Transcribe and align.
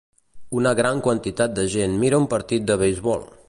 Una 0.59 0.71
gran 0.79 1.03
quantitat 1.07 1.53
de 1.59 1.67
gent 1.77 1.95
mira 2.05 2.23
un 2.23 2.27
partit 2.35 2.67
de 2.71 2.83
beisbol. 2.85 3.29